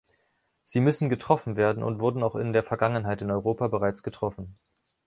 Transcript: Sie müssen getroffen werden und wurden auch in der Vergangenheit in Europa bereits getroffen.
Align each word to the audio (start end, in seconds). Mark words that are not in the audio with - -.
Sie 0.63 0.79
müssen 0.79 1.09
getroffen 1.09 1.55
werden 1.55 1.83
und 1.83 1.99
wurden 1.99 2.23
auch 2.23 2.35
in 2.35 2.53
der 2.53 2.63
Vergangenheit 2.63 3.21
in 3.21 3.29
Europa 3.29 3.67
bereits 3.67 4.01
getroffen. 4.01 4.57